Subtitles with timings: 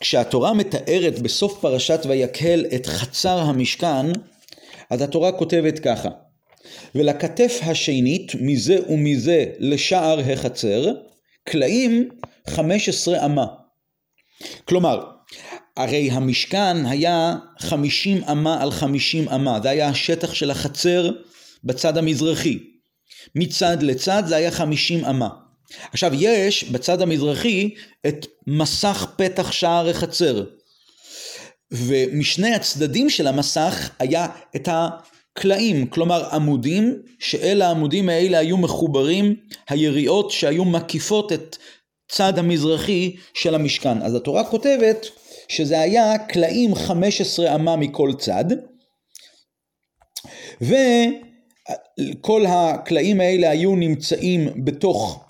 [0.00, 4.06] כשהתורה מתארת בסוף פרשת ויקהל את חצר המשכן,
[4.90, 6.08] אז התורה כותבת ככה:
[6.94, 10.86] ולכתף השנית מזה ומזה לשער החצר,
[11.44, 12.08] קלעים
[12.48, 13.46] חמש עשרה אמה.
[14.64, 15.04] כלומר,
[15.76, 21.10] הרי המשכן היה חמישים אמה על חמישים אמה, זה היה השטח של החצר
[21.64, 22.58] בצד המזרחי.
[23.34, 25.28] מצד לצד זה היה חמישים אמה.
[25.92, 27.74] עכשיו יש בצד המזרחי
[28.06, 30.44] את מסך פתח שער החצר.
[31.72, 39.36] ומשני הצדדים של המסך היה את הקלעים, כלומר עמודים, שאל העמודים האלה היו מחוברים
[39.68, 41.56] היריעות שהיו מקיפות את
[42.08, 44.02] צד המזרחי של המשכן.
[44.02, 45.06] אז התורה כותבת
[45.48, 48.44] שזה היה קלעים 15 אמה מכל צד,
[50.60, 55.29] וכל הקלעים האלה היו נמצאים בתוך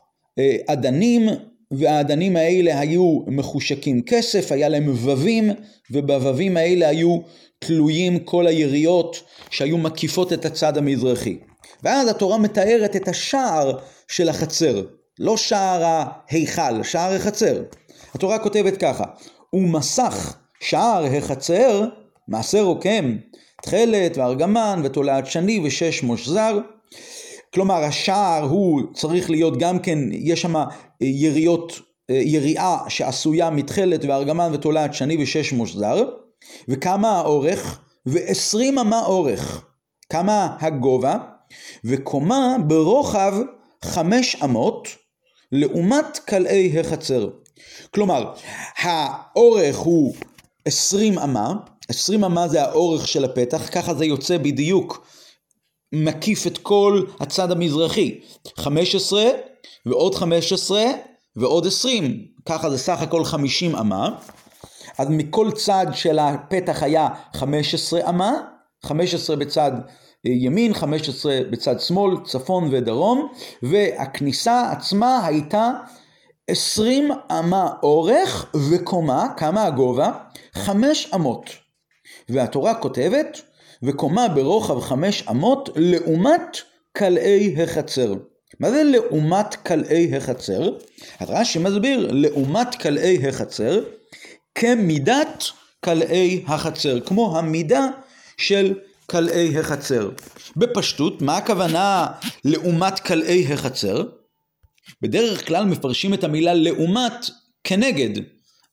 [0.66, 1.28] אדנים,
[1.70, 5.50] והאדנים האלה היו מחושקים כסף, היה להם ובבים,
[5.90, 7.18] ובוובים האלה היו
[7.58, 11.38] תלויים כל היריות שהיו מקיפות את הצד המזרחי.
[11.82, 14.82] ואז התורה מתארת את השער של החצר,
[15.18, 17.62] לא שער ההיכל, שער החצר.
[18.14, 19.04] התורה כותבת ככה,
[19.52, 21.88] ומסך שער החצר,
[22.28, 23.16] מעשר עוקם,
[23.62, 26.58] תכלת וארגמן ותולעת שני ושש מושזר.
[27.54, 30.54] כלומר השער הוא צריך להיות גם כן, יש שם
[31.00, 36.04] יריות, יריעה שעשויה מתכלת וארגמן ותולעת שני ושש מושזר.
[36.68, 37.80] וכמה האורך?
[38.06, 39.64] ועשרים אמה אורך.
[40.08, 41.16] כמה הגובה?
[41.84, 43.34] וקומה ברוחב
[43.84, 44.88] חמש אמות
[45.52, 47.28] לעומת קלעי החצר.
[47.94, 48.32] כלומר,
[48.76, 50.14] האורך הוא
[50.64, 51.52] 20 אמה,
[51.88, 55.06] 20 אמה זה האורך של הפתח, ככה זה יוצא בדיוק,
[55.92, 58.20] מקיף את כל הצד המזרחי.
[58.56, 59.24] 15
[59.86, 60.84] ועוד 15
[61.36, 64.08] ועוד 20, ככה זה סך הכל 50 אמה.
[64.98, 68.32] אז מכל צד של הפתח היה 15 אמה,
[68.86, 69.72] 15 בצד
[70.24, 75.70] ימין, 15 בצד שמאל, צפון ודרום, והכניסה עצמה הייתה
[76.48, 80.12] 20 אמה אורך וקומה, כמה הגובה?
[80.54, 81.50] חמש אמות.
[82.28, 83.40] והתורה כותבת,
[83.82, 86.56] וקומה ברוחב חמש אמות לעומת
[86.92, 88.14] קלעי החצר.
[88.60, 90.70] מה זה לעומת קלעי החצר?
[91.20, 93.80] אז רש"י מסביר, לעומת קלעי החצר,
[94.54, 95.44] כמידת
[95.80, 97.86] קלעי החצר, כמו המידה
[98.36, 98.74] של
[99.06, 100.10] קלעי החצר.
[100.56, 102.06] בפשטות, מה הכוונה
[102.44, 104.04] לעומת קלעי החצר?
[105.02, 107.30] בדרך כלל מפרשים את המילה לעומת
[107.64, 108.22] כנגד,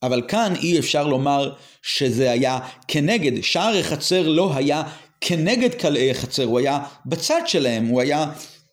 [0.03, 3.43] אבל כאן אי אפשר לומר שזה היה כנגד.
[3.43, 4.83] שער החצר לא היה
[5.21, 8.25] כנגד קלעי החצר, הוא היה בצד שלהם, הוא היה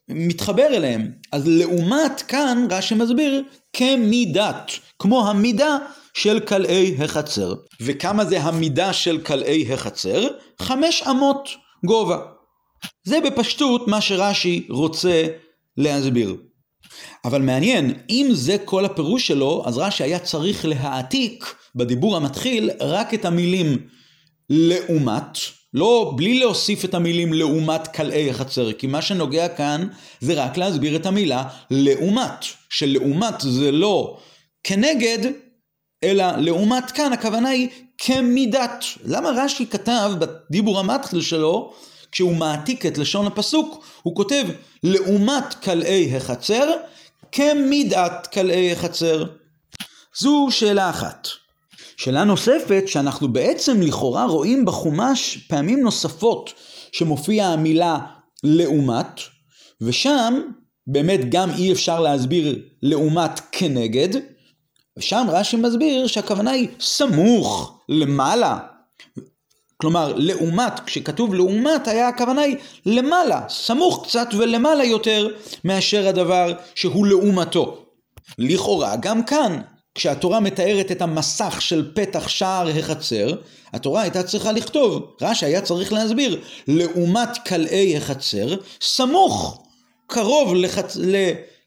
[0.08, 1.10] מתחבר אליהם.
[1.32, 3.42] אז לעומת כאן רש"י מסביר
[3.72, 5.76] כמידת, כמו המידה
[6.14, 7.54] של קלעי החצר.
[7.80, 10.28] וכמה זה המידה של קלעי החצר?
[10.60, 11.48] חמש אמות
[11.86, 12.18] גובה.
[13.04, 15.24] זה בפשטות מה שרש"י רוצה
[15.76, 16.36] להסביר.
[17.24, 23.14] אבל מעניין, אם זה כל הפירוש שלו, אז רש"י היה צריך להעתיק בדיבור המתחיל רק
[23.14, 23.78] את המילים
[24.50, 25.38] לעומת,
[25.74, 29.88] לא, בלי להוסיף את המילים לעומת קלעי החצר, כי מה שנוגע כאן
[30.20, 34.18] זה רק להסביר את המילה לעומת, שלעומת זה לא
[34.64, 35.18] כנגד,
[36.04, 37.68] אלא לעומת כאן הכוונה היא
[37.98, 38.84] כמידת.
[39.04, 41.72] למה רש"י כתב בדיבור המתחיל שלו,
[42.14, 44.44] כשהוא מעתיק את לשון הפסוק, הוא כותב
[44.82, 46.70] לעומת קלעי החצר,
[47.32, 49.24] כמידת קלעי החצר.
[50.18, 51.28] זו שאלה אחת.
[51.96, 56.52] שאלה נוספת, שאנחנו בעצם לכאורה רואים בחומש פעמים נוספות
[56.92, 57.98] שמופיעה המילה
[58.44, 59.20] לעומת,
[59.80, 60.40] ושם
[60.86, 64.20] באמת גם אי אפשר להסביר לעומת כנגד,
[64.98, 68.58] ושם רש"י מסביר שהכוונה היא סמוך, למעלה.
[69.76, 75.28] כלומר, לעומת, כשכתוב לעומת, היה הכוונה היא למעלה, סמוך קצת ולמעלה יותר
[75.64, 77.84] מאשר הדבר שהוא לעומתו.
[78.38, 79.60] לכאורה, גם כאן,
[79.94, 83.34] כשהתורה מתארת את המסך של פתח שער החצר,
[83.72, 89.62] התורה הייתה צריכה לכתוב, רש"י היה צריך להסביר, לעומת קלעי החצר, סמוך,
[90.06, 90.96] קרוב לחצ...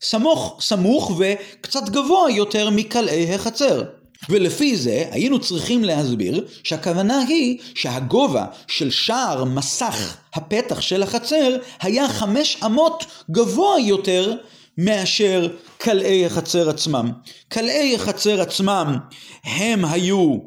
[0.02, 3.84] סמוך, סמוך וקצת גבוה יותר מקלעי החצר.
[4.30, 12.10] ולפי זה היינו צריכים להסביר שהכוונה היא שהגובה של שער מסך הפתח של החצר היה
[12.10, 14.36] חמש אמות גבוה יותר
[14.78, 15.48] מאשר
[15.78, 17.12] קלעי החצר עצמם.
[17.50, 18.98] קלעי החצר עצמם
[19.44, 20.38] הם היו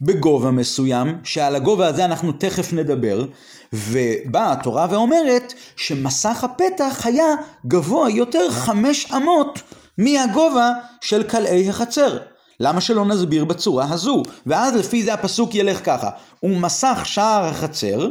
[0.00, 3.24] בגובה מסוים, שעל הגובה הזה אנחנו תכף נדבר,
[3.72, 7.34] ובאה התורה ואומרת שמסך הפתח היה
[7.66, 9.58] גבוה יותר חמש אמות
[9.98, 10.70] מהגובה
[11.00, 12.18] של קלעי החצר.
[12.64, 14.22] למה שלא נסביר בצורה הזו?
[14.46, 16.10] ואז לפי זה הפסוק ילך ככה,
[16.42, 18.10] ומסך שער החצר,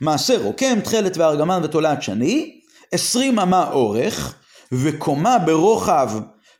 [0.00, 2.60] מעשר רוקם, תכלת וארגמן ותולעת שני,
[2.92, 4.34] עשרים אמה אורך,
[4.72, 6.10] וקומה ברוחב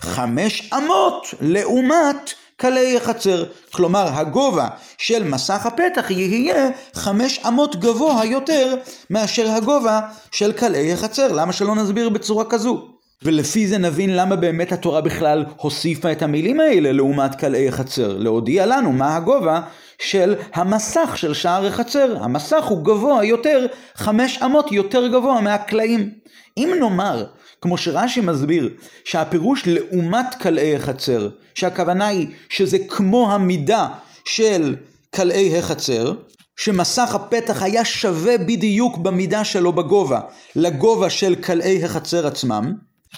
[0.01, 3.45] חמש אמות לעומת קלעי החצר.
[3.73, 4.69] כלומר, הגובה
[4.99, 8.75] של מסך הפתח יהיה חמש אמות גבוה יותר
[9.11, 10.01] מאשר הגובה
[10.33, 11.33] של קלעי החצר.
[11.33, 13.00] למה שלא נסביר בצורה כזו?
[13.25, 18.19] ולפי זה נבין למה באמת התורה בכלל הוסיפה את המילים האלה לעומת קלעי החצר.
[18.19, 19.61] להודיע לנו מה הגובה
[19.99, 22.17] של המסך של שער החצר.
[22.21, 26.11] המסך הוא גבוה יותר, חמש אמות יותר גבוה מהקלעים.
[26.57, 27.25] אם נאמר
[27.61, 28.71] כמו שרש"י מסביר,
[29.05, 33.89] שהפירוש לעומת קלעי החצר, שהכוונה היא שזה כמו המידה
[34.25, 34.77] של
[35.11, 36.13] קלעי החצר,
[36.57, 40.21] שמסך הפתח היה שווה בדיוק במידה שלו בגובה,
[40.57, 42.75] לגובה של קלעי החצר עצמם,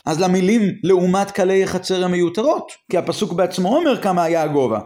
[0.06, 4.80] אז למילים לעומת קלעי החצר הן מיותרות, כי הפסוק בעצמו אומר כמה היה הגובה.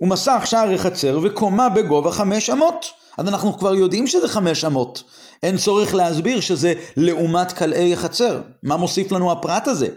[0.00, 2.86] ומסך שער החצר וקומה בגובה חמש אמות.
[3.18, 5.02] אז אנחנו כבר יודעים שזה חמש אמות.
[5.42, 8.40] אין צורך להסביר שזה לעומת קלעי החצר.
[8.62, 9.88] מה מוסיף לנו הפרט הזה?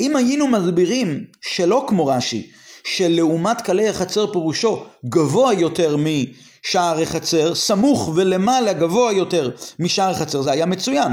[0.00, 2.50] אם היינו מסבירים שלא כמו רש"י,
[2.84, 10.52] שלעומת קלעי החצר פירושו גבוה יותר משער החצר, סמוך ולמעלה גבוה יותר משער החצר, זה
[10.52, 11.12] היה מצוין.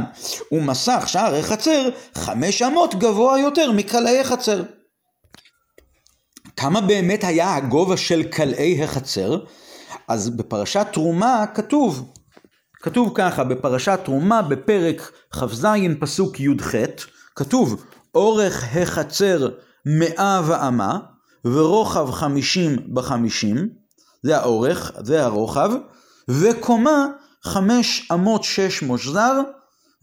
[0.51, 4.63] ומסך שער החצר חמש אמות גבוה יותר מקלעי החצר.
[6.57, 9.39] כמה באמת היה הגובה של קלעי החצר?
[10.07, 12.13] אז בפרשת תרומה כתוב,
[12.81, 15.65] כתוב ככה, בפרשת תרומה בפרק כ"ז
[15.99, 16.75] פסוק י"ח,
[17.35, 17.83] כתוב
[18.15, 19.49] אורך החצר
[19.85, 20.99] מאה ואמה
[21.45, 23.69] ורוחב חמישים בחמישים,
[24.23, 25.71] זה האורך, זה הרוחב,
[26.29, 27.05] וקומה
[27.43, 29.41] חמש אמות שש מושזר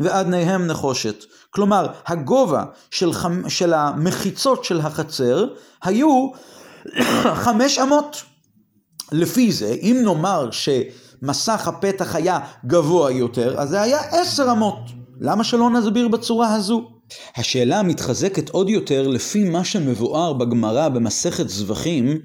[0.00, 1.25] ועדניהם נחושת.
[1.50, 3.49] כלומר, הגובה של, חמ...
[3.49, 5.47] של המחיצות של החצר
[5.83, 6.29] היו
[7.44, 8.23] חמש אמות.
[9.12, 14.79] לפי זה, אם נאמר שמסך הפתח היה גבוה יותר, אז זה היה עשר אמות.
[15.21, 16.95] למה שלא נסביר בצורה הזו?
[17.37, 22.19] השאלה מתחזקת עוד יותר לפי מה שמבואר בגמרא במסכת זבחים,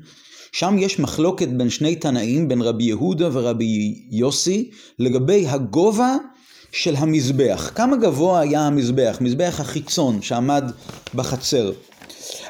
[0.51, 6.15] שם יש מחלוקת בין שני תנאים, בין רבי יהודה ורבי יוסי, לגבי הגובה
[6.71, 7.71] של המזבח.
[7.75, 9.17] כמה גבוה היה המזבח?
[9.21, 10.71] מזבח החיצון שעמד
[11.15, 11.71] בחצר.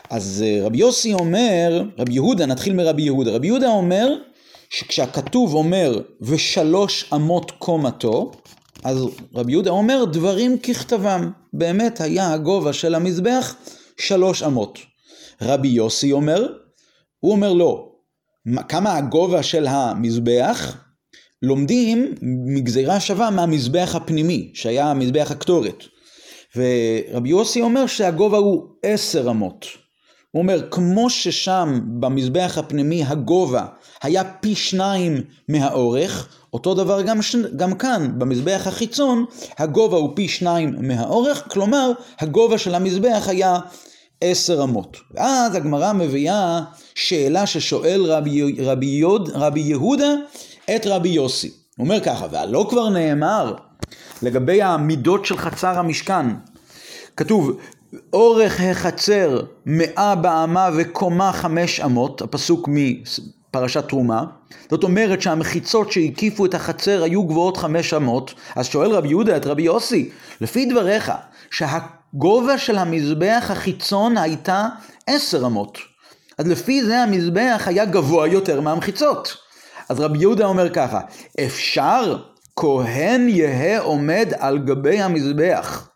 [0.10, 3.32] אז אה, רבי יוסי אומר, רבי יהודה, נתחיל מרבי יהודה.
[3.32, 4.14] רבי יהודה אומר
[4.70, 8.32] שכשהכתוב אומר ושלוש אמות קומתו,
[8.84, 9.06] אז
[9.36, 11.32] רבי יהודה אומר דברים ככתבם.
[11.54, 13.56] באמת היה הגובה של המזבח
[13.98, 14.80] שלוש אמות.
[15.42, 16.48] רבי יוסי אומר,
[17.20, 17.92] הוא אומר לא,
[18.70, 20.78] כמה הגובה של המזבח?
[21.42, 25.84] לומדים מגזירה שווה מהמזבח הפנימי, שהיה מזבח הקטורת.
[26.56, 29.66] ורבי יוסי אומר שהגובה הוא עשר אמות.
[30.32, 33.66] הוא אומר, כמו ששם במזבח הפנימי הגובה
[34.04, 37.36] היה פי שניים מהאורך, אותו דבר גם, ש...
[37.36, 39.26] גם כאן, במזבח החיצון,
[39.58, 43.60] הגובה הוא פי שניים מהאורך, כלומר, הגובה של המזבח היה
[44.22, 44.98] עשר אמות.
[45.12, 46.62] ואז הגמרא מביאה
[46.96, 50.14] שאלה ששואל רבי, רבי, יוד, רבי יהודה
[50.76, 51.52] את רבי יוסי.
[51.78, 53.56] הוא אומר ככה, והלא כבר נאמר
[54.22, 56.26] לגבי המידות של חצר המשכן.
[57.18, 57.58] כתוב,
[58.14, 62.68] אורך החצר מאה באמה וקומה חמש אמות, הפסוק
[63.56, 64.24] מפרשת תרומה.
[64.70, 68.34] זאת אומרת שהמחיצות שהקיפו את החצר היו גבוהות חמש אמות.
[68.56, 70.10] אז שואל רבי יהודה את רבי יוסי,
[70.42, 71.12] לפי דבריך,
[71.52, 74.68] שהגובה של המזבח החיצון הייתה
[75.08, 75.78] עשר אמות.
[76.38, 79.38] אז לפי זה המזבח היה גבוה יותר מהמחיצות.
[79.90, 81.00] אז רבי יהודה אומר ככה,
[81.46, 82.18] אפשר
[82.56, 85.90] כהן יהא עומד על גבי המזבח.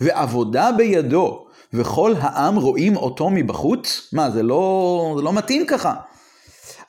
[0.00, 4.08] ועבודה בידו, וכל העם רואים אותו מבחוץ?
[4.12, 5.94] מה, זה לא, זה לא מתאים ככה.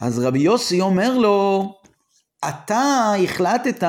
[0.02, 1.74] אז רבי יוסי אומר לו,
[2.50, 3.88] אתה החלטת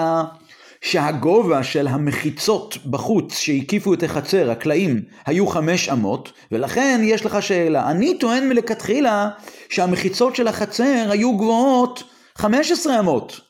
[0.80, 7.90] שהגובה של המחיצות בחוץ שהקיפו את החצר, הקלעים, היו חמש אמות, ולכן יש לך שאלה.
[7.90, 9.28] אני טוען מלכתחילה
[9.68, 12.04] שהמחיצות של החצר היו גבוהות
[12.36, 13.40] חמש עשרה אמות.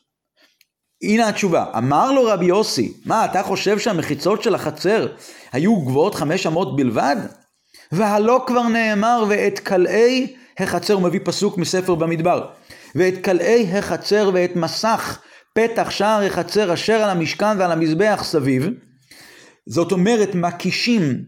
[1.03, 5.07] הנה התשובה, אמר לו רבי יוסי, מה אתה חושב שהמחיצות של החצר
[5.51, 7.15] היו גבוהות חמש אמות בלבד?
[7.91, 12.49] והלא כבר נאמר ואת כלאי החצר, הוא מביא פסוק מספר במדבר,
[12.95, 15.19] ואת כלאי החצר ואת מסך
[15.55, 18.69] פתח שער החצר אשר על המשכן ועל המזבח סביב,
[19.69, 21.23] זאת אומרת מקישים,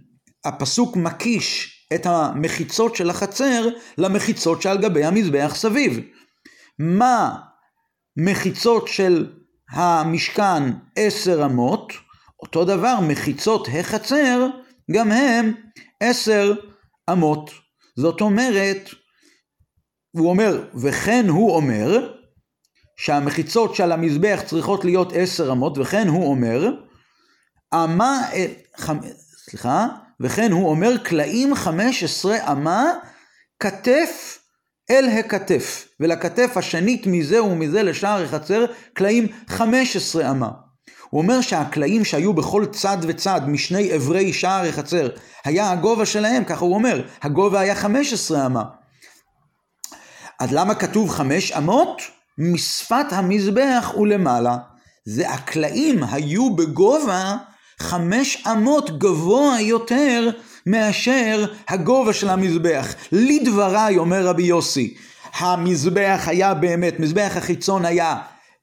[0.45, 5.99] הפסוק מקיש את המחיצות של החצר למחיצות שעל גבי המזבח סביב.
[6.79, 7.35] מה
[8.17, 9.27] מחיצות של
[9.71, 10.63] המשכן
[10.95, 11.93] עשר אמות,
[12.41, 14.47] אותו דבר מחיצות החצר,
[14.91, 15.53] גם הם
[15.99, 16.53] עשר
[17.11, 17.51] אמות.
[17.95, 18.89] זאת אומרת,
[20.11, 22.13] הוא אומר, וכן הוא אומר,
[22.97, 26.69] שהמחיצות של המזבח צריכות להיות עשר אמות, וכן הוא אומר,
[27.73, 28.21] אמה,
[29.49, 29.87] סליחה,
[30.19, 32.91] וכן הוא אומר, קלעים חמש עשרה אמה,
[33.59, 34.39] כתף
[34.89, 40.49] אל הכתף, ולכתף השנית מזה ומזה לשער החצר, קלעים חמש עשרה אמה.
[41.09, 45.09] הוא אומר שהקלעים שהיו בכל צד וצד משני אברי שער החצר,
[45.45, 48.63] היה הגובה שלהם, ככה הוא אומר, הגובה היה חמש עשרה אמה.
[50.41, 52.01] אז למה כתוב חמש אמות?
[52.37, 54.57] משפת המזבח ולמעלה.
[55.05, 57.35] זה הקלעים היו בגובה
[57.79, 60.29] חמש אמות גבוה יותר
[60.65, 62.93] מאשר הגובה של המזבח.
[63.11, 64.93] לדבריי, אומר רבי יוסי,
[65.33, 68.15] המזבח היה באמת, מזבח החיצון היה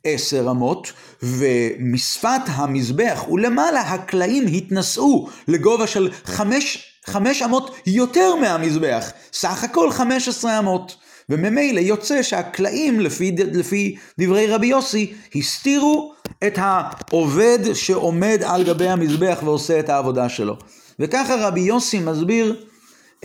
[0.04, 0.92] עשר אמות,
[1.23, 10.28] ומשפת המזבח ולמעלה הקלעים התנשאו לגובה של חמש, חמש אמות יותר מהמזבח, סך הכל חמש
[10.28, 11.08] עשרה אמות.
[11.30, 16.14] וממילא יוצא שהקלעים, לפי, לפי דברי רבי יוסי, הסתירו
[16.47, 20.56] את העובד שעומד על גבי המזבח ועושה את העבודה שלו.
[20.99, 22.64] וככה רבי יוסי מסביר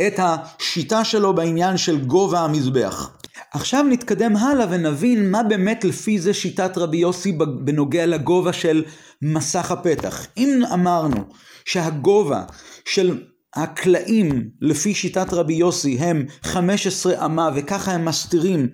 [0.08, 3.10] את השיטה שלו בעניין של גובה המזבח.
[3.54, 8.84] עכשיו נתקדם הלאה ונבין מה באמת לפי זה שיטת רבי יוסי בנוגע לגובה של
[9.22, 10.26] מסך הפתח.
[10.38, 11.26] אם אמרנו
[11.66, 12.44] שהגובה
[12.86, 13.22] של
[13.56, 18.70] הקלעים לפי שיטת רבי יוסי הם 15 אמה וככה הם מסתירים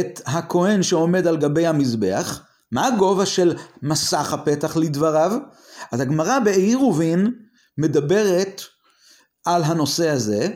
[0.00, 5.32] את הכהן שעומד על גבי המזבח, מה הגובה של מסך הפתח לדבריו?
[5.92, 7.32] אז הגמרא בעירובין
[7.78, 8.62] מדברת
[9.46, 10.48] על הנושא הזה,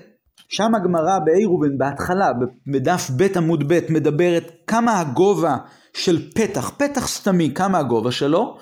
[0.48, 2.32] שם הגמרא בעירובין בהתחלה,
[2.72, 5.56] בדף ב' עמוד ב', מדברת כמה הגובה
[5.94, 8.58] של פתח, פתח סתמי, כמה הגובה שלו,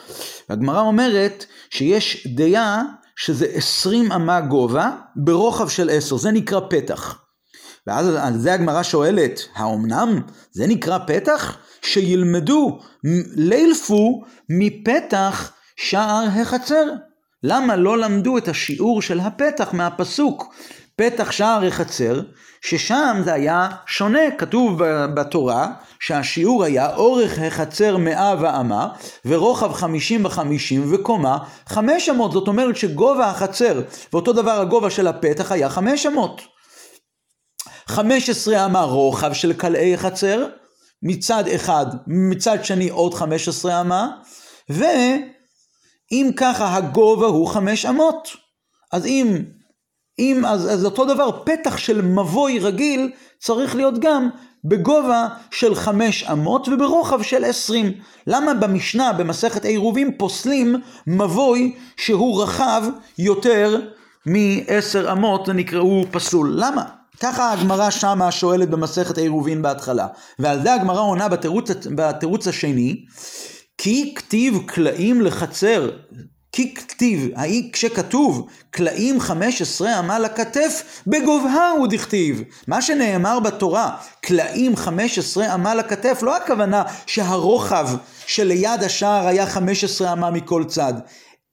[0.49, 2.83] והגמרא אומרת שיש דעה
[3.17, 7.19] שזה 20 אמה גובה ברוחב של 10, זה נקרא פתח.
[7.87, 10.21] ואז על זה הגמרא שואלת, האומנם
[10.53, 11.57] זה נקרא פתח?
[11.83, 12.81] שילמדו,
[13.37, 16.85] לילפו מפתח שער החצר.
[17.43, 20.55] למה לא למדו את השיעור של הפתח מהפסוק?
[20.97, 22.21] פתח שער החצר,
[22.65, 24.83] ששם זה היה שונה, כתוב
[25.15, 28.89] בתורה שהשיעור היה אורך החצר מאה ואמה
[29.25, 33.81] ורוחב חמישים וחמישים וקומה חמש אמות, זאת אומרת שגובה החצר
[34.13, 36.41] ואותו דבר הגובה של הפתח היה חמש אמות.
[37.87, 40.47] חמש עשרה אמה רוחב של קלעי חצר,
[41.03, 44.09] מצד אחד, מצד שני עוד חמש עשרה אמה,
[44.69, 48.29] ואם ככה הגובה הוא חמש אמות.
[48.93, 49.43] אז אם
[50.19, 54.29] אם, אז, אז אותו דבר, פתח של מבוי רגיל צריך להיות גם
[54.65, 57.93] בגובה של חמש אמות וברוחב של עשרים.
[58.27, 60.77] למה במשנה, במסכת עירובים, פוסלים
[61.07, 62.83] מבוי שהוא רחב
[63.19, 63.81] יותר
[64.27, 66.53] מעשר אמות, זה נקראו פסול.
[66.57, 66.85] למה?
[67.21, 70.07] ככה הגמרא שמה שואלת במסכת עירובין בהתחלה.
[70.39, 73.05] ועל זה הגמרא עונה בתירוץ, בתירוץ השני,
[73.79, 75.91] כי כתיב קלעים לחצר
[76.53, 77.29] כי כתיב,
[77.73, 79.21] כשכתוב קלעים
[79.61, 82.43] עשרה אמה לכתף, בגובהה הוא דכתיב.
[82.67, 84.77] מה שנאמר בתורה, קלעים
[85.19, 87.89] עשרה אמה לכתף, לא הכוונה שהרוחב
[88.27, 90.95] שליד השער היה חמש עשרה אמה מכל צד.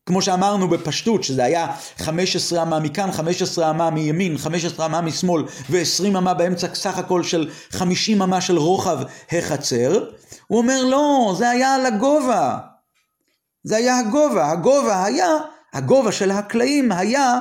[0.05, 6.07] כמו שאמרנו בפשטות, שזה היה 15 אמה מכאן, 15 אמה מימין, 15 אמה משמאל ו-20
[6.07, 8.99] אמה באמצע, סך הכל של 50 אמה של רוחב
[9.31, 10.03] החצר.
[10.47, 12.57] הוא אומר לא, זה היה על הגובה.
[13.69, 14.51] זה היה הגובה.
[14.51, 15.37] הגובה היה,
[15.73, 17.39] הגובה של הקלעים היה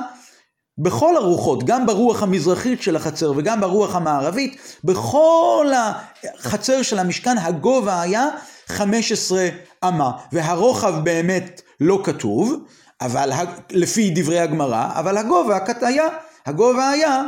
[0.77, 8.01] בכל הרוחות, גם ברוח המזרחית של החצר וגם ברוח המערבית, בכל החצר של המשכן הגובה
[8.01, 8.27] היה
[8.67, 9.47] 15
[9.83, 12.53] אמה, והרוחב באמת לא כתוב,
[13.01, 13.31] אבל
[13.71, 16.07] לפי דברי הגמרא, אבל הגובה היה,
[16.45, 17.23] הגובה היה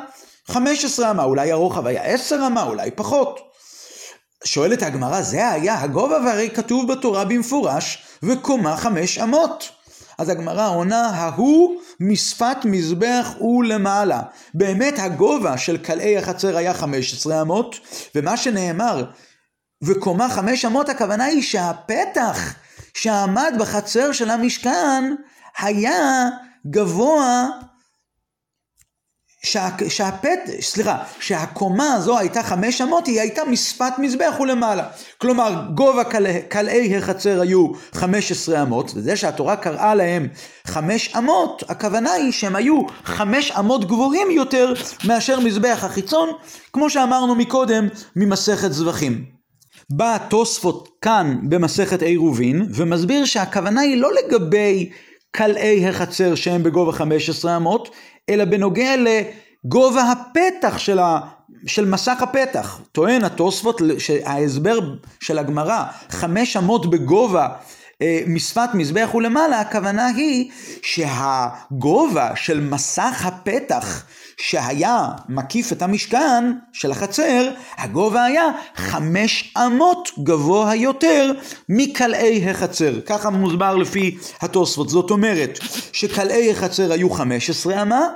[0.47, 3.50] 15 אמה, אולי הרוחב היה 10 אמה, אולי פחות.
[4.43, 9.69] שואלת הגמרא, זה היה הגובה, והרי כתוב בתורה במפורש, וקומה חמש אמות.
[10.17, 14.21] אז הגמרא עונה, ההוא משפת מזבח ולמעלה.
[14.53, 17.75] באמת הגובה של קלעי החצר היה חמש עשרה אמות,
[18.15, 19.05] ומה שנאמר,
[19.83, 22.53] וקומה חמש אמות, הכוונה היא שהפתח
[22.93, 25.03] שעמד בחצר של המשכן
[25.57, 26.29] היה
[26.67, 27.47] גבוה
[29.43, 34.87] שה, שהפת, סליחה, שהקומה הזו הייתה חמש אמות, היא הייתה משפת מזבח ולמעלה.
[35.17, 36.03] כלומר, גובה
[36.49, 40.27] קלעי החצר היו חמש עשרה אמות, וזה שהתורה קראה להם
[40.67, 44.73] חמש אמות, הכוונה היא שהם היו חמש אמות גבוהים יותר
[45.05, 46.29] מאשר מזבח החיצון,
[46.73, 49.25] כמו שאמרנו מקודם, ממסכת זבחים.
[49.89, 54.89] בא תוספות כאן במסכת עירובין, ומסביר שהכוונה היא לא לגבי
[55.31, 57.89] קלעי החצר שהם בגובה 15 אמות,
[58.29, 60.99] אלא בנוגע לגובה הפתח של
[61.67, 62.81] של מסך הפתח.
[62.91, 64.79] טוען התוספות שההסבר
[65.19, 67.47] של הגמרא, חמש אמות בגובה
[68.01, 70.51] אה, משפת מזבח ולמעלה, הכוונה היא
[70.81, 74.05] שהגובה של מסך הפתח
[74.37, 78.45] שהיה מקיף את המשכן של החצר, הגובה היה
[78.75, 81.31] חמש אמות גבוה יותר
[81.69, 83.01] מקלעי החצר.
[83.05, 84.89] ככה מוסבר לפי התוספות.
[84.89, 85.59] זאת אומרת
[85.93, 88.07] שקלעי החצר היו חמש עשרה אמה,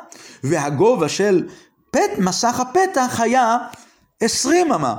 [0.44, 1.44] והגובה של
[1.92, 3.58] פת, מסך הפתח היה
[4.22, 4.96] עשרים אמה.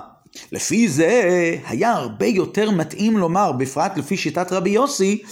[0.52, 1.22] לפי זה
[1.66, 5.22] היה הרבה יותר מתאים לומר, בפרט לפי שיטת רבי יוסי,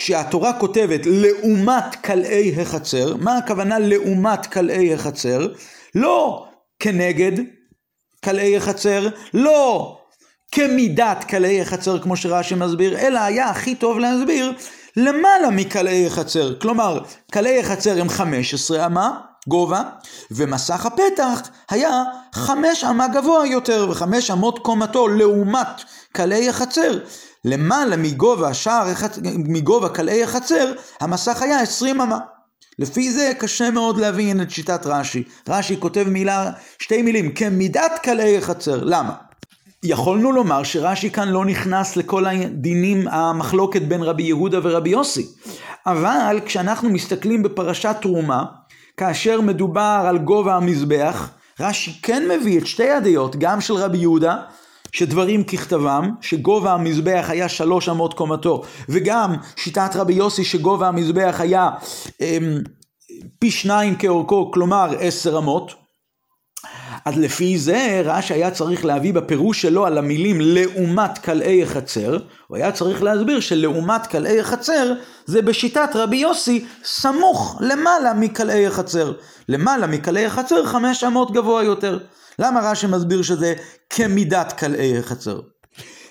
[0.00, 5.48] שכשהתורה כותבת לעומת כלאי החצר, מה הכוונה לעומת כלאי החצר?
[5.94, 6.46] לא
[6.78, 7.32] כנגד
[8.24, 9.98] כלאי החצר, לא
[10.52, 14.52] כמידת כלאי החצר כמו שרש"י מסביר, אלא היה הכי טוב להסביר
[14.96, 16.54] למעלה מכלאי החצר.
[16.58, 17.00] כלומר,
[17.32, 19.82] כלאי החצר הם 15 אמה, גובה,
[20.30, 22.02] ומסך הפתח היה
[22.34, 26.98] חמש אמה גבוה יותר, וחמש אמות קומתו לעומת קלעי החצר.
[27.46, 28.92] למעלה מגובה שער,
[29.48, 32.18] מגובה קלעי החצר, המסך היה עשרים אמה.
[32.78, 35.22] לפי זה קשה מאוד להבין את שיטת רש"י.
[35.48, 38.84] רש"י כותב מילה, שתי מילים, כמידת קלעי החצר.
[38.84, 39.14] למה?
[39.82, 45.26] יכולנו לומר שרש"י כאן לא נכנס לכל הדינים, המחלוקת בין רבי יהודה ורבי יוסי.
[45.86, 48.44] אבל כשאנחנו מסתכלים בפרשת תרומה,
[48.96, 54.36] כאשר מדובר על גובה המזבח, רש"י כן מביא את שתי הדעות, גם של רבי יהודה,
[54.92, 61.70] שדברים ככתבם, שגובה המזבח היה שלוש אמות קומתו, וגם שיטת רבי יוסי שגובה המזבח היה
[62.20, 62.58] אמ,
[63.38, 65.85] פי שניים כאורכו, כלומר עשר אמות.
[67.06, 72.56] אז לפי זה רש"י היה צריך להביא בפירוש שלו על המילים לעומת כלאי החצר, הוא
[72.56, 74.92] היה צריך להסביר שלעומת כלאי החצר
[75.26, 79.12] זה בשיטת רבי יוסי סמוך למעלה מכלאי החצר.
[79.48, 81.98] למעלה מכלאי החצר חמש אמות גבוה יותר.
[82.38, 83.54] למה רש"י מסביר שזה
[83.90, 85.40] כמידת כלאי החצר?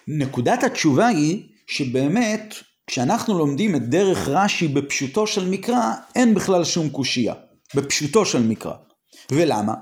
[0.07, 2.55] נקודת התשובה היא שבאמת
[2.87, 7.33] כשאנחנו לומדים את דרך רש"י בפשוטו של מקרא אין בכלל שום קושייה.
[7.75, 8.84] בפשוטו של מקרא.
[9.31, 9.73] ולמה?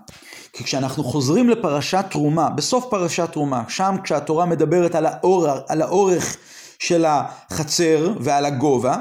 [0.53, 6.38] כי כשאנחנו חוזרים לפרשת תרומה, בסוף פרשת תרומה, שם כשהתורה מדברת על, האור, על האורך
[6.79, 8.97] של החצר ועל הגובה,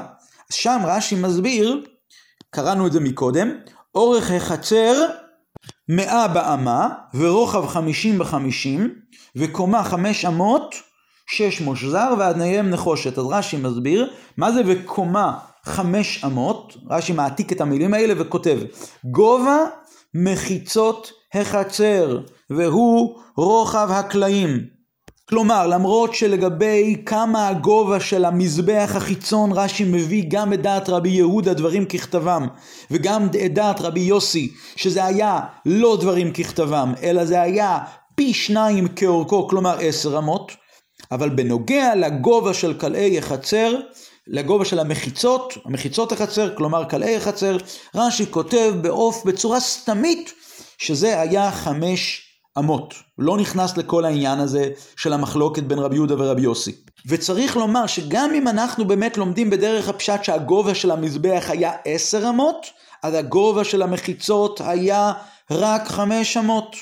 [0.49, 1.85] שם רש"י מסביר,
[2.49, 3.49] קראנו את זה מקודם,
[3.95, 5.05] אורך החצר
[5.89, 8.95] מאה באמה ורוחב חמישים בחמישים
[9.35, 10.75] וקומה חמש אמות
[11.27, 13.17] שש מושזר ועדניהם נחושת.
[13.17, 18.59] אז רש"י מסביר מה זה וקומה חמש אמות, רש"י מעתיק את המילים האלה וכותב
[19.03, 19.57] גובה
[20.15, 24.73] מחיצות החצר, והוא רוחב הקלעים.
[25.29, 31.53] כלומר, למרות שלגבי כמה הגובה של המזבח החיצון רש"י מביא גם את דעת רבי יהודה
[31.53, 32.47] דברים ככתבם,
[32.91, 37.79] וגם את דעת רבי יוסי, שזה היה לא דברים ככתבם, אלא זה היה
[38.15, 40.51] פי שניים כאורכו, כלומר עשר אמות,
[41.11, 43.75] אבל בנוגע לגובה של כלאי החצר,
[44.27, 47.57] לגובה של המחיצות, המחיצות החצר, כלומר כלאי החצר,
[47.95, 50.33] רש"י כותב בעוף, בצורה סתמית,
[50.77, 52.21] שזה היה חמש
[52.59, 52.93] אמות.
[53.17, 56.71] לא נכנס לכל העניין הזה של המחלוקת בין רבי יהודה ורבי יוסי.
[57.07, 62.67] וצריך לומר שגם אם אנחנו באמת לומדים בדרך הפשט שהגובה של המזבח היה עשר אמות,
[63.03, 65.13] אז הגובה של המחיצות היה
[65.51, 66.75] רק חמש אמות.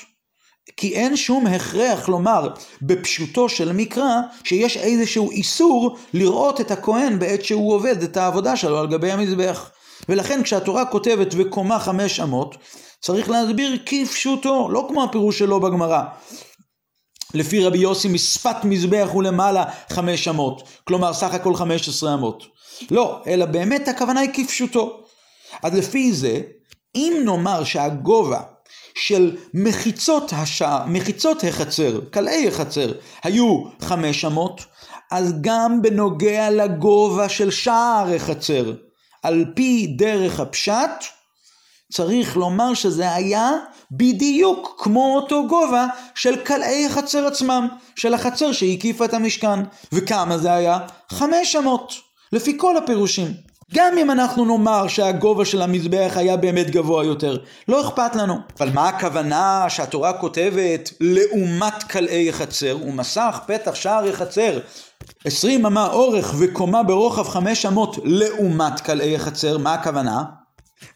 [0.76, 2.48] כי אין שום הכרח לומר
[2.82, 8.78] בפשוטו של מקרא שיש איזשהו איסור לראות את הכהן בעת שהוא עובד את העבודה שלו
[8.78, 9.70] על גבי המזבח.
[10.08, 12.56] ולכן כשהתורה כותבת וקומה חמש אמות,
[13.00, 16.02] צריך להסביר כפשוטו, לא כמו הפירוש שלו בגמרא.
[17.34, 22.44] לפי רבי יוסי משפת מזבח הוא למעלה חמש אמות, כלומר סך הכל חמש עשרה אמות.
[22.90, 25.00] לא, אלא באמת הכוונה היא כפשוטו.
[25.62, 26.40] אז לפי זה,
[26.94, 28.40] אם נאמר שהגובה
[28.94, 34.60] של מחיצות השעה, מחיצות החצר, קלעי החצר, היו חמש אמות,
[35.10, 38.72] אז גם בנוגע לגובה של שער החצר,
[39.22, 41.04] על פי דרך הפשט,
[41.92, 43.50] צריך לומר שזה היה
[43.90, 49.60] בדיוק כמו אותו גובה של קלעי החצר עצמם, של החצר שהקיפה את המשכן.
[49.92, 50.78] וכמה זה היה?
[51.10, 51.92] חמש אמות,
[52.32, 53.51] לפי כל הפירושים.
[53.74, 57.36] גם אם אנחנו נאמר שהגובה של המזבח היה באמת גבוה יותר,
[57.68, 58.34] לא אכפת לנו.
[58.60, 62.78] אבל מה הכוונה שהתורה כותבת לעומת קלעי החצר?
[62.86, 64.58] ומסך פתח שער החצר
[65.24, 70.22] עשרים אמה אורך וקומה ברוחב חמש אמות לעומת קלעי החצר, מה הכוונה?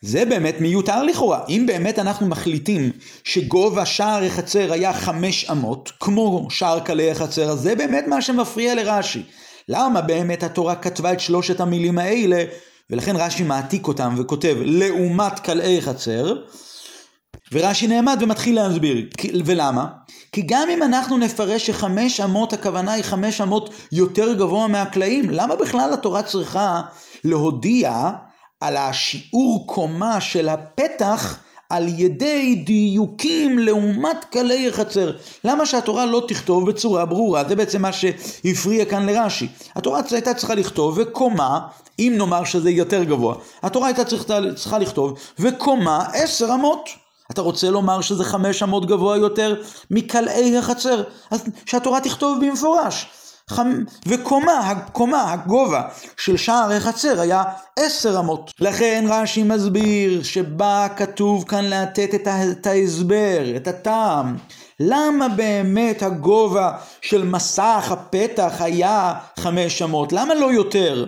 [0.03, 1.41] זה באמת מיותר לכאורה.
[1.49, 2.91] אם באמת אנחנו מחליטים
[3.25, 8.75] שגובה שער החצר היה חמש אמות, כמו שער קלעי החצר, אז זה באמת מה שמפריע
[8.75, 9.23] לרש"י.
[9.69, 12.45] למה באמת התורה כתבה את שלושת המילים האלה,
[12.91, 16.37] ולכן רש"י מעתיק אותם וכותב לעומת קלעי חצר,
[17.53, 19.07] ורש"י נעמד ומתחיל להסביר.
[19.45, 19.87] ולמה?
[20.33, 25.57] כי גם אם אנחנו נפרש שחמש אמות הכוונה היא חמש אמות יותר גבוה מהקלעים, למה
[25.57, 26.83] בכלל התורה צריכה
[27.25, 28.11] להודיע
[28.61, 31.39] על השיעור קומה של הפתח
[31.71, 35.13] על ידי דיוקים לעומת קלי החצר.
[35.45, 37.45] למה שהתורה לא תכתוב בצורה ברורה?
[37.49, 39.49] זה בעצם מה שהפריע כאן לרש"י.
[39.77, 41.61] התורה הייתה צריכה לכתוב וקומה,
[41.99, 46.89] אם נאמר שזה יותר גבוה, התורה הייתה צריכה, צריכה לכתוב וקומה עשר אמות.
[47.31, 53.07] אתה רוצה לומר שזה חמש אמות גבוה יותר מקלעי החצר, אז שהתורה תכתוב במפורש.
[53.51, 53.85] חמ...
[54.07, 55.83] וקומה, הקומה, הגובה
[56.17, 57.45] של שער החצר היה
[57.79, 58.53] עשר אמות.
[58.61, 62.29] לכן רש"י מסביר שבא כתוב כאן לתת את.
[62.51, 64.37] את ההסבר, את הטעם.
[64.81, 70.13] למה באמת הגובה של מסך הפתח היה חמש אמות?
[70.13, 71.07] למה לא יותר?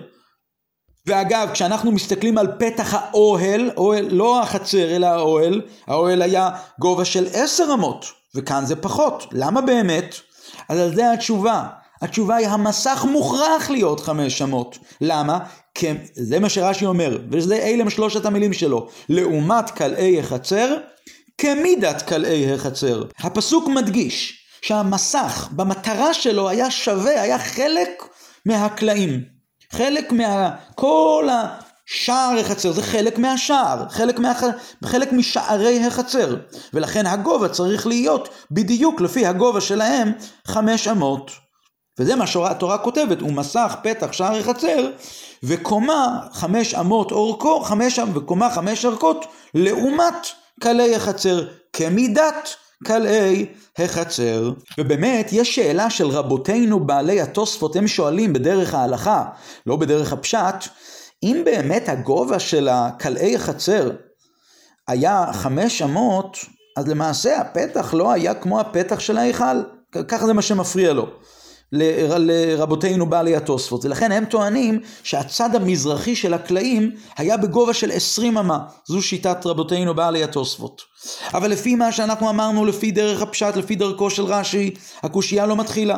[1.05, 6.49] ואגב, כשאנחנו מסתכלים על פתח האוהל, אוהל, לא החצר אלא האוהל, האוהל היה
[6.79, 9.25] גובה של עשר אמות, וכאן זה פחות.
[9.31, 10.15] למה באמת?
[10.69, 11.78] אז על זה התשובה.
[12.01, 14.77] התשובה היא המסך מוכרח להיות חמש אמות.
[15.01, 15.39] למה?
[15.75, 18.87] כי זה מה שרש"י אומר, וזה אלה הם שלושת המילים שלו.
[19.09, 20.77] לעומת כלאי החצר,
[21.37, 23.03] כמידת כלאי החצר.
[23.19, 28.03] הפסוק מדגיש שהמסך במטרה שלו היה שווה, היה חלק
[28.45, 29.23] מהקלעים.
[29.71, 30.55] חלק מה...
[30.75, 34.33] כל השער החצר זה חלק מהשער, חלק, מה...
[34.85, 36.35] חלק משערי החצר.
[36.73, 40.11] ולכן הגובה צריך להיות בדיוק לפי הגובה שלהם
[40.47, 41.48] חמש אמות.
[41.99, 44.89] וזה מה שהתורה כותבת, הוא מסך פתח שער החצר,
[45.43, 50.27] וקומה חמש אמות אורכו, חמש, וקומה חמש ערכות, לעומת
[50.59, 52.49] קלעי החצר, כמידת
[52.83, 53.45] קלעי
[53.77, 54.51] החצר.
[54.77, 59.25] ובאמת, יש שאלה של רבותינו בעלי התוספות, הם שואלים בדרך ההלכה,
[59.65, 60.67] לא בדרך הפשט,
[61.23, 63.91] אם באמת הגובה של קלעי החצר
[64.87, 66.37] היה חמש אמות,
[66.77, 69.61] אז למעשה הפתח לא היה כמו הפתח של ההיכל.
[70.07, 71.07] ככה זה מה שמפריע לו.
[71.71, 73.85] לרבותינו בעלי התוספות.
[73.85, 78.59] ולכן הם טוענים שהצד המזרחי של הקלעים היה בגובה של 20 אמה.
[78.85, 80.81] זו שיטת רבותינו בעלי התוספות.
[81.33, 85.97] אבל לפי מה שאנחנו אמרנו, לפי דרך הפשט, לפי דרכו של רש"י, הקושייה לא מתחילה.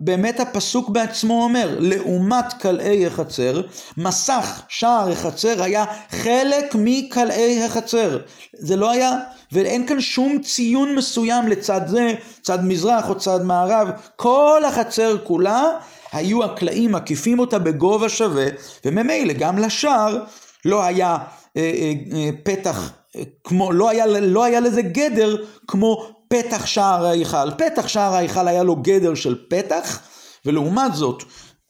[0.00, 3.62] באמת הפסוק בעצמו אומר, לעומת קלעי החצר,
[3.96, 8.18] מסך שער החצר היה חלק מקלעי החצר.
[8.52, 9.18] זה לא היה,
[9.52, 15.64] ואין כאן שום ציון מסוים לצד זה, צד מזרח או צד מערב, כל החצר כולה
[16.12, 18.46] היו הקלעים מקיפים אותה בגובה שווה,
[18.84, 20.24] וממילא גם לשער
[20.64, 21.16] לא היה
[21.56, 25.36] אה, אה, אה, פתח אה, כמו, לא היה, לא היה לזה גדר
[25.66, 27.50] כמו פתח שער ההיכל.
[27.50, 30.00] פתח שער ההיכל היה לו גדר של פתח,
[30.46, 31.22] ולעומת זאת,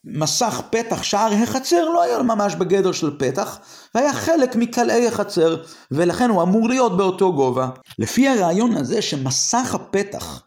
[0.04, 3.58] מסך פתח שער החצר לא היה ממש בגדר של פתח,
[3.94, 7.68] והיה חלק מקלעי החצר, ולכן הוא אמור להיות באותו גובה.
[7.98, 10.42] לפי הרעיון הזה שמסך הפתח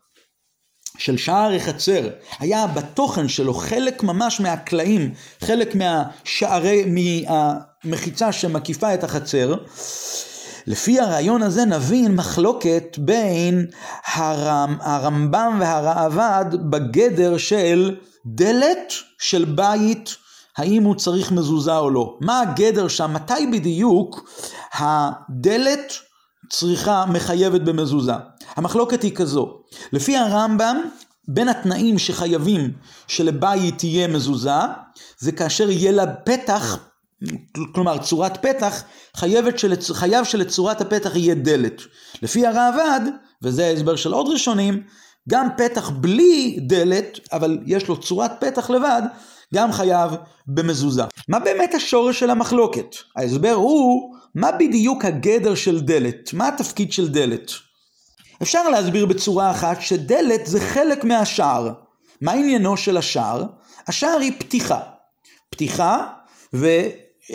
[0.97, 9.56] של שער החצר היה בתוכן שלו חלק ממש מהקלעים, חלק מהשערי, מהמחיצה שמקיפה את החצר,
[10.67, 13.65] לפי הרעיון הזה נבין מחלוקת בין
[14.13, 17.95] הרמ, הרמב"ם והראב"ד בגדר של
[18.26, 20.15] דלת של בית,
[20.58, 22.17] האם הוא צריך מזוזה או לא.
[22.21, 23.13] מה הגדר שם?
[23.13, 24.30] מתי בדיוק
[24.73, 25.93] הדלת
[26.49, 28.13] צריכה מחייבת במזוזה?
[28.56, 29.62] המחלוקת היא כזו,
[29.93, 30.82] לפי הרמב"ם
[31.28, 32.73] בין התנאים שחייבים
[33.08, 34.60] שלבית תהיה מזוזה,
[35.19, 36.78] זה כאשר יהיה לה פתח
[37.73, 38.83] כלומר צורת פתח,
[39.17, 39.91] חייבת שלצ...
[39.91, 41.81] חייב שלצורת הפתח יהיה דלת.
[42.21, 43.01] לפי הראב"ד,
[43.41, 44.83] וזה ההסבר של עוד ראשונים,
[45.29, 49.01] גם פתח בלי דלת, אבל יש לו צורת פתח לבד,
[49.53, 50.12] גם חייב
[50.47, 51.03] במזוזה.
[51.27, 52.95] מה באמת השורש של המחלוקת?
[53.17, 56.33] ההסבר הוא, מה בדיוק הגדר של דלת?
[56.33, 57.51] מה התפקיד של דלת?
[58.41, 61.73] אפשר להסביר בצורה אחת שדלת זה חלק מהשער.
[62.21, 63.43] מה עניינו של השער?
[63.88, 64.79] השער היא פתיחה.
[65.49, 66.07] פתיחה,
[66.53, 66.67] ו...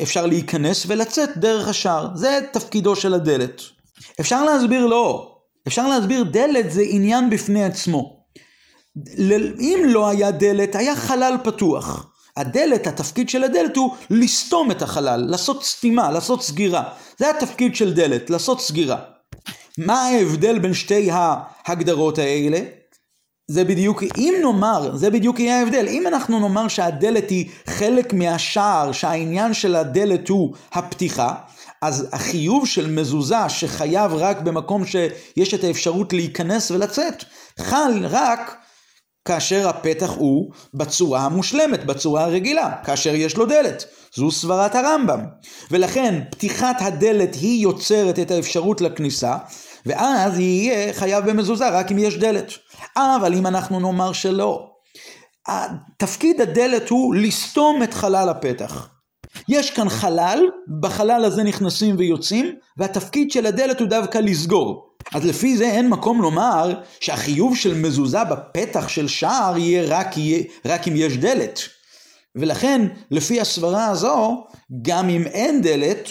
[0.02, 2.08] אפשר להיכנס ולצאת דרך השער.
[2.14, 3.62] זה תפקידו של הדלת.
[4.20, 5.34] אפשר להסביר לא.
[5.66, 8.18] אפשר להסביר דלת זה עניין בפני עצמו.
[9.60, 12.10] אם לא היה דלת, היה חלל פתוח.
[12.36, 16.82] הדלת, התפקיד של הדלת הוא לסתום את החלל, לעשות סתימה, לעשות סגירה.
[17.18, 18.96] זה התפקיד של דלת, לעשות סגירה.
[19.78, 22.60] מה ההבדל בין שתי ההגדרות האלה?
[23.50, 28.92] זה בדיוק, אם נאמר, זה בדיוק יהיה ההבדל, אם אנחנו נאמר שהדלת היא חלק מהשער,
[28.92, 31.34] שהעניין של הדלת הוא הפתיחה,
[31.82, 37.24] אז החיוב של מזוזה שחייב רק במקום שיש את האפשרות להיכנס ולצאת,
[37.58, 38.56] חל רק
[39.24, 43.84] כאשר הפתח הוא בצורה המושלמת, בצורה הרגילה, כאשר יש לו דלת.
[44.14, 45.20] זו סברת הרמב"ם.
[45.70, 49.36] ולכן פתיחת הדלת היא יוצרת את האפשרות לכניסה,
[49.88, 52.52] ואז יהיה חייב במזוזה רק אם יש דלת.
[52.96, 54.66] אבל אם אנחנו נאמר שלא,
[55.96, 58.88] תפקיד הדלת הוא לסתום את חלל הפתח.
[59.48, 60.40] יש כאן חלל,
[60.80, 64.88] בחלל הזה נכנסים ויוצאים, והתפקיד של הדלת הוא דווקא לסגור.
[65.14, 70.42] אז לפי זה אין מקום לומר שהחיוב של מזוזה בפתח של שער יהיה רק, יהיה
[70.64, 71.60] רק אם יש דלת.
[72.36, 74.46] ולכן, לפי הסברה הזו,
[74.82, 76.08] גם אם אין דלת,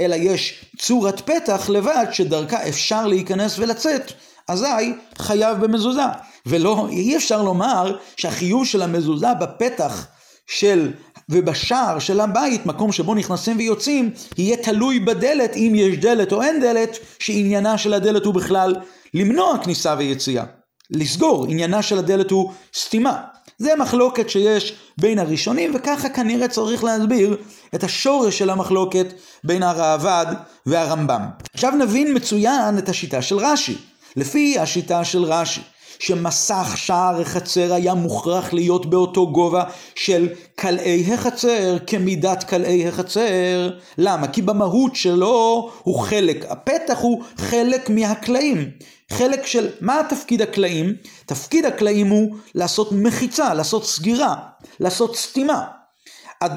[0.00, 4.12] אלא יש צורת פתח לבד שדרכה אפשר להיכנס ולצאת,
[4.48, 6.06] אזי חייב במזוזה.
[6.46, 10.06] ולא, אי אפשר לומר שהחיוב של המזוזה בפתח
[10.46, 10.92] של
[11.28, 16.60] ובשער של הבית, מקום שבו נכנסים ויוצאים, יהיה תלוי בדלת, אם יש דלת או אין
[16.60, 18.76] דלת, שעניינה של הדלת הוא בכלל
[19.14, 20.44] למנוע כניסה ויציאה.
[20.90, 23.22] לסגור, עניינה של הדלת הוא סתימה.
[23.58, 27.36] זה מחלוקת שיש בין הראשונים, וככה כנראה צריך להסביר
[27.74, 29.06] את השורש של המחלוקת
[29.44, 30.26] בין הראב"ד
[30.66, 31.22] והרמב"ם.
[31.54, 33.74] עכשיו נבין מצוין את השיטה של רש"י.
[34.16, 35.60] לפי השיטה של רש"י,
[35.98, 43.70] שמסך שער החצר היה מוכרח להיות באותו גובה של כלאי החצר כמידת כלאי החצר.
[43.98, 44.28] למה?
[44.28, 48.70] כי במהות שלו הוא חלק, הפתח הוא חלק מהקלעים.
[49.12, 50.94] חלק של, מה תפקיד הקלעים?
[51.26, 54.36] תפקיד הקלעים הוא לעשות מחיצה, לעשות סגירה,
[54.80, 55.64] לעשות סתימה.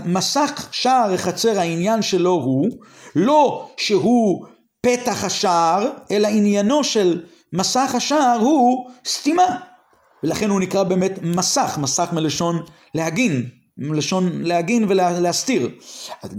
[0.06, 2.70] מסך שער החצר העניין שלו הוא
[3.16, 4.46] לא שהוא
[4.82, 9.58] פתח השער, אלא עניינו של מסך השער הוא סתימה.
[10.24, 15.70] ולכן הוא נקרא באמת מסך, מסך מלשון להגין, מלשון להגין ולהסתיר.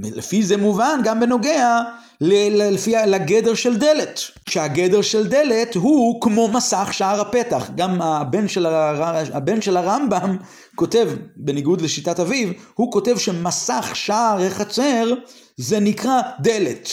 [0.02, 1.80] לפי זה מובן גם בנוגע
[2.20, 7.70] לפי, לגדר של דלת, שהגדר של דלת הוא כמו מסך שער הפתח.
[7.76, 9.22] גם הבן של, הר...
[9.32, 10.36] הבן של הרמב"ם
[10.74, 15.14] כותב, בניגוד לשיטת אביו, הוא כותב שמסך שער החצר
[15.56, 16.88] זה נקרא דלת.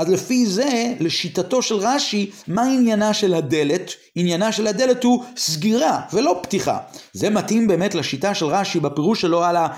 [0.00, 3.90] אז לפי זה, לשיטתו של רש"י, מה עניינה של הדלת?
[4.14, 6.78] עניינה של הדלת הוא סגירה ולא פתיחה.
[7.12, 9.68] זה מתאים באמת לשיטה של רש"י בפירוש שלו על, ה,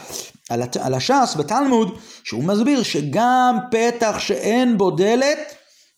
[0.50, 5.38] על, הת, על הש"ס בתלמוד, שהוא מסביר שגם פתח שאין בו דלת,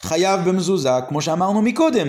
[0.03, 2.09] חייב במזוזה, כמו שאמרנו מקודם.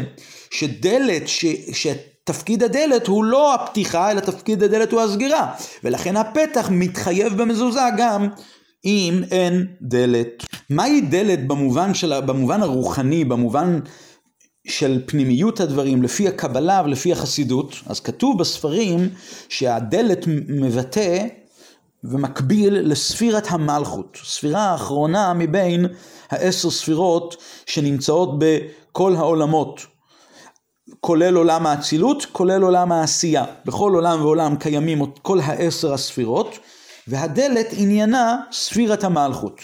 [0.52, 5.52] שדלת, ש, שתפקיד הדלת הוא לא הפתיחה, אלא תפקיד הדלת הוא הסגירה.
[5.84, 8.28] ולכן הפתח מתחייב במזוזה גם
[8.86, 10.44] אם אין דלת.
[10.70, 13.80] מהי דלת במובן, של, במובן הרוחני, במובן
[14.68, 17.76] של פנימיות הדברים, לפי הקבלה ולפי החסידות?
[17.86, 19.10] אז כתוב בספרים
[19.50, 21.26] שהדלת מבטא
[22.04, 25.86] ומקביל לספירת המלכות, ספירה האחרונה מבין
[26.30, 29.86] העשר ספירות שנמצאות בכל העולמות.
[31.00, 33.46] כולל עולם האצילות, כולל עולם העשייה.
[33.66, 36.60] בכל עולם ועולם קיימים כל העשר הספירות,
[37.08, 39.62] והדלת עניינה ספירת המלכות.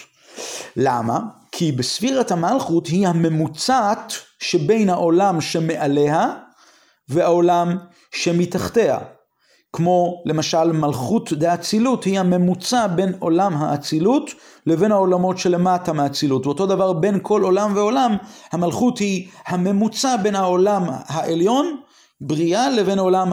[0.76, 1.20] למה?
[1.52, 6.34] כי בספירת המלכות היא הממוצעת שבין העולם שמעליה
[7.08, 7.78] והעולם
[8.12, 8.98] שמתחתיה.
[9.72, 14.30] כמו למשל מלכות דאצילות היא הממוצע בין עולם האצילות
[14.66, 16.46] לבין העולמות שלמטה מאצילות.
[16.46, 18.16] ואותו דבר בין כל עולם ועולם,
[18.52, 21.76] המלכות היא הממוצע בין העולם העליון
[22.20, 23.32] בריאה לבין עולם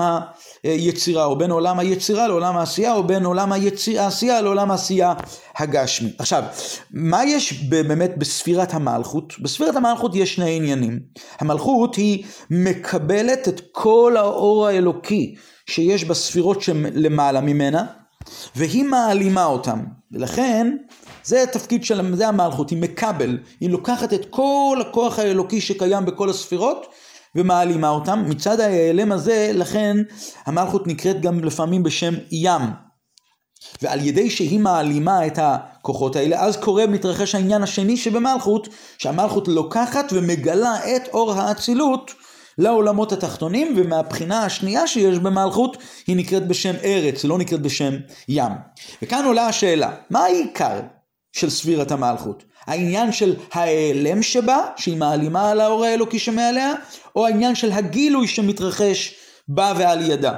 [0.64, 5.14] היצירה, או בין עולם היצירה לעולם העשייה, או בין עולם העשייה לעולם העשייה
[5.58, 6.10] הגשמי.
[6.20, 6.44] עכשיו,
[6.92, 9.34] מה יש באמת בספירת המלכות?
[9.40, 11.00] בספירת המלכות יש שני עניינים.
[11.40, 17.86] המלכות היא מקבלת את כל האור האלוקי שיש בספירות שלמעלה ממנה,
[18.56, 19.80] והיא מעלימה אותם.
[20.12, 20.76] ולכן,
[21.24, 26.30] זה התפקיד של, זה המלכות, היא מקבל, היא לוקחת את כל הכוח האלוקי שקיים בכל
[26.30, 26.86] הספירות,
[27.36, 28.24] ומעלימה אותם.
[28.28, 29.98] מצד ההיעלם הזה, לכן
[30.46, 32.62] המלכות נקראת גם לפעמים בשם ים.
[33.82, 40.14] ועל ידי שהיא מעלימה את הכוחות האלה, אז קורה, מתרחש העניין השני שבמלכות, שהמלכות לוקחת
[40.14, 42.12] ומגלה את אור האצילות
[42.58, 47.94] לעולמות התחתונים, ומהבחינה השנייה שיש במלכות, היא נקראת בשם ארץ, לא נקראת בשם
[48.30, 48.52] ים.
[49.02, 50.80] וכאן עולה השאלה, מה העיקר
[51.34, 52.44] של ספירת המלכות?
[52.66, 56.74] העניין של ההיעלם שבה, שהיא מעלימה על האור האלוקי שמעליה,
[57.16, 59.16] או העניין של הגילוי שמתרחש
[59.48, 60.34] בה ועל ידה.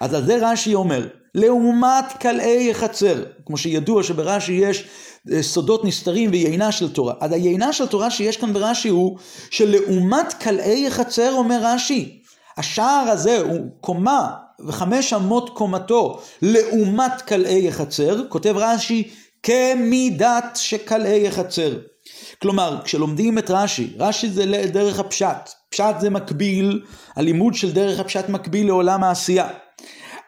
[0.00, 4.84] אז על זה רש"י אומר, לעומת כלאי החצר, כמו שידוע שברש"י יש
[5.32, 7.14] אה, סודות נסתרים ויינה של תורה.
[7.20, 9.18] אז היינה של תורה שיש כאן ברש"י הוא
[9.50, 12.22] שלעומת כלאי החצר אומר רש"י,
[12.56, 14.30] השער הזה הוא קומה
[14.66, 19.10] וחמש אמות קומתו לעומת כלאי החצר, כותב רש"י
[19.42, 21.78] כמידת שכלאי החצר.
[22.42, 25.50] כלומר, כשלומדים את רש"י, רש"י זה דרך הפשט.
[25.70, 26.82] פשט זה מקביל,
[27.16, 29.48] הלימוד של דרך הפשט מקביל לעולם העשייה.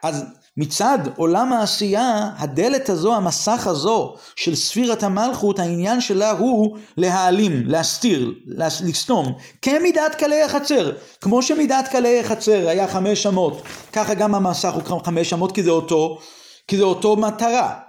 [0.03, 0.25] אז
[0.57, 8.33] מצד עולם העשייה, הדלת הזו, המסך הזו של ספירת המלכות, העניין שלה הוא להעלים, להסתיר,
[8.47, 10.91] לסתום, כמידת קלי החצר.
[11.21, 13.61] כמו שמידת קלי החצר היה חמש אמות,
[13.93, 16.19] ככה גם המסך הוא חמש אמות, כי זה אותו,
[16.67, 17.84] כי זה אותו מטרה.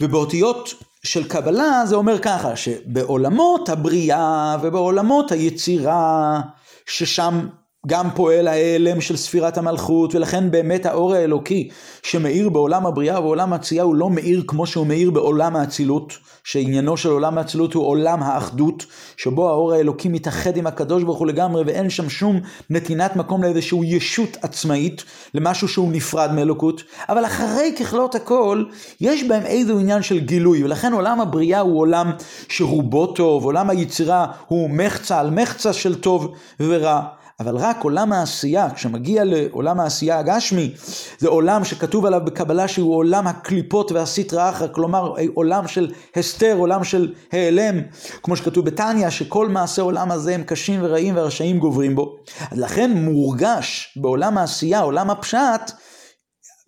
[0.00, 6.40] ובאותיות של קבלה זה אומר ככה, שבעולמות הבריאה ובעולמות היצירה,
[6.86, 7.46] ששם
[7.86, 11.68] גם פועל ההלם של ספירת המלכות, ולכן באמת האור האלוקי
[12.02, 16.12] שמאיר בעולם הבריאה ובעולם העצייה הוא לא מאיר כמו שהוא מאיר בעולם האצילות,
[16.44, 21.26] שעניינו של עולם האצילות הוא עולם האחדות, שבו האור האלוקי מתאחד עם הקדוש ברוך הוא
[21.26, 22.40] לגמרי, ואין שם שום
[22.70, 28.64] נתינת מקום לאיזשהו ישות עצמאית, למשהו שהוא נפרד מאלוקות, אבל אחרי ככלות הכל,
[29.00, 32.10] יש בהם איזה עניין של גילוי, ולכן עולם הבריאה הוא עולם
[32.48, 37.19] שרובו טוב, עולם היצירה הוא מחצה על מחצה של טוב ורע.
[37.40, 40.74] אבל רק עולם העשייה, כשמגיע לעולם העשייה הגשמי,
[41.18, 46.84] זה עולם שכתוב עליו בקבלה שהוא עולם הקליפות והסטרא אחרא, כלומר עולם של הסתר, עולם
[46.84, 47.80] של העלם,
[48.22, 52.16] כמו שכתוב בתניא, שכל מעשי עולם הזה הם קשים ורעים והרשעים גוברים בו.
[52.52, 55.72] לכן מורגש בעולם העשייה, עולם הפשט,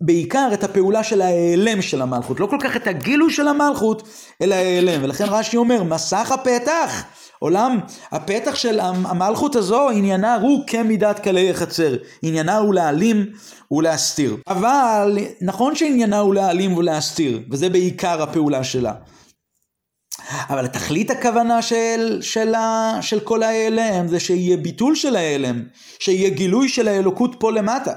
[0.01, 4.07] בעיקר את הפעולה של ההיעלם של המלכות, לא כל כך את הגילוי של המלכות,
[4.41, 5.03] אלא ההיעלם.
[5.03, 7.03] ולכן רש"י אומר, מסך הפתח.
[7.43, 7.79] עולם
[8.11, 13.25] הפתח של המלכות הזו עניינה הוא כמידת כלי חצר, עניינה הוא להעלים
[13.71, 14.37] ולהסתיר.
[14.47, 18.93] אבל נכון שעניינה הוא להעלים ולהסתיר, וזה בעיקר הפעולה שלה.
[20.49, 22.53] אבל תכלית הכוונה של, של,
[23.01, 25.63] של כל ההיעלם זה שיהיה ביטול של ההיעלם,
[25.99, 27.93] שיהיה גילוי של האלוקות פה למטה.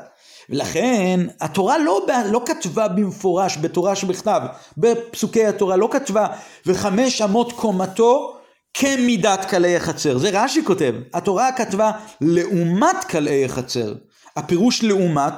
[0.51, 4.41] ולכן התורה לא, לא כתבה במפורש בתורה שבכתב,
[4.77, 6.27] בפסוקי התורה לא כתבה
[6.67, 8.36] וחמש אמות קומתו
[8.79, 10.19] כמידת קלעי החצר.
[10.19, 10.95] זה רש"י כותב.
[11.15, 13.95] התורה כתבה לעומת קלעי החצר.
[14.37, 15.33] הפירוש לעומת,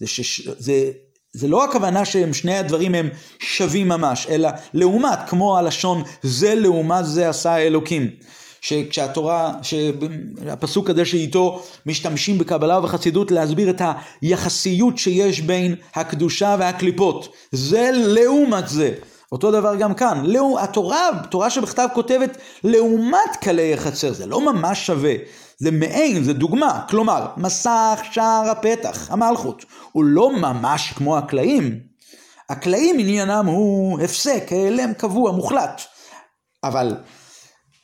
[0.00, 0.90] זה, שש, זה,
[1.32, 7.06] זה לא הכוונה שהם שני הדברים הם שווים ממש, אלא לעומת, כמו הלשון זה לעומת
[7.06, 8.10] זה עשה האלוקים.
[8.60, 13.82] שכשהתורה, שהפסוק הזה שאיתו משתמשים בקבלה ובחסידות להסביר את
[14.22, 17.34] היחסיות שיש בין הקדושה והקליפות.
[17.52, 18.94] זה לעומת זה.
[19.32, 20.22] אותו דבר גם כאן.
[20.24, 25.14] לא, התורה, תורה שבכתב כותבת לעומת קלי החצר, זה לא ממש שווה.
[25.58, 26.84] זה מעין, זה דוגמה.
[26.88, 31.80] כלומר, מסך שער הפתח, המלכות, הוא לא ממש כמו הקלעים.
[32.50, 35.82] הקלעים עניינם הוא הפסק, העלם קבוע, מוחלט.
[36.64, 36.96] אבל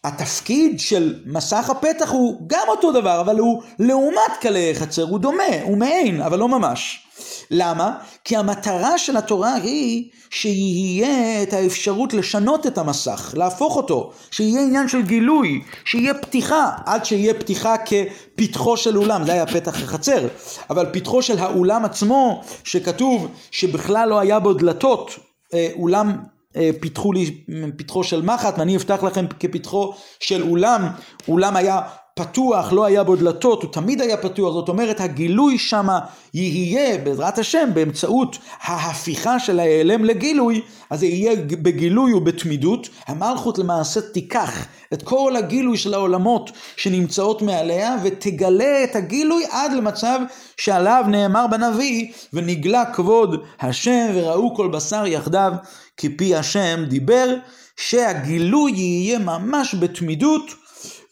[0.05, 5.62] התפקיד של מסך הפתח הוא גם אותו דבר, אבל הוא לעומת קלי חצר, הוא דומה,
[5.62, 7.07] הוא מעין, אבל לא ממש.
[7.50, 7.98] למה?
[8.24, 14.88] כי המטרה של התורה היא שיהיה את האפשרות לשנות את המסך, להפוך אותו, שיהיה עניין
[14.88, 20.28] של גילוי, שיהיה פתיחה, עד שיהיה פתיחה כפתחו של אולם, זה היה פתח החצר,
[20.70, 25.11] אבל פתחו של האולם עצמו, שכתוב שבכלל לא היה בו דלתות,
[25.54, 26.16] אה, אולם
[26.56, 27.44] אה, פיתחו לי
[27.76, 30.88] פתחו של מחט ואני אפתח לכם כפתחו של אולם,
[31.28, 31.80] אולם היה
[32.14, 36.01] פתוח, לא היה בו דלתות, הוא תמיד היה פתוח, זאת אומרת הגילוי שמה
[36.35, 44.01] יהיה בעזרת השם באמצעות ההפיכה של ההיעלם לגילוי, אז זה יהיה בגילוי ובתמידות, המלכות למעשה
[44.01, 50.20] תיקח את כל הגילוי של העולמות שנמצאות מעליה ותגלה את הגילוי עד למצב
[50.57, 55.53] שעליו נאמר בנביא ונגלה כבוד השם וראו כל בשר יחדיו
[55.96, 57.35] כי פי השם דיבר
[57.77, 60.62] שהגילוי יהיה ממש בתמידות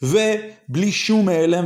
[0.01, 1.65] ובלי שום העלם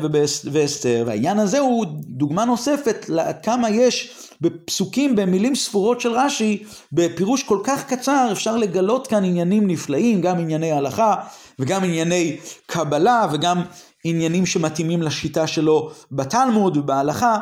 [0.52, 1.04] והסתר.
[1.08, 4.10] והעניין הזה הוא דוגמה נוספת לכמה יש
[4.41, 10.39] בפסוקים, במילים ספורות של רש"י, בפירוש כל כך קצר אפשר לגלות כאן עניינים נפלאים, גם
[10.39, 11.15] ענייני הלכה
[11.60, 13.62] וגם ענייני קבלה וגם
[14.04, 17.39] עניינים שמתאימים לשיטה שלו בתלמוד ובהלכה,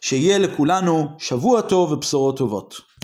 [0.00, 2.89] שיהיה לכולנו שבוע טוב ובשורות טובות.